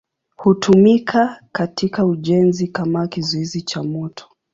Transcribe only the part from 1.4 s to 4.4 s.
katika ujenzi kama kizuizi cha moto.